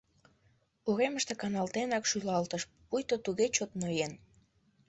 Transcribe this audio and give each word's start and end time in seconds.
Уремыште 0.89 1.33
каналтенак 1.41 2.03
шӱлалтыш, 2.09 2.63
пуйто 2.87 3.15
туге 3.25 3.47
чот 3.55 3.71
ноен. 3.79 4.13